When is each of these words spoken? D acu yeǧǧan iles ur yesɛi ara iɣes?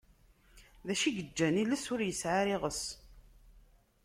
D 0.87 0.89
acu 0.93 1.09
yeǧǧan 1.15 1.55
iles 1.63 1.85
ur 1.93 2.01
yesɛi 2.07 2.35
ara 2.39 2.51
iɣes? 2.55 2.83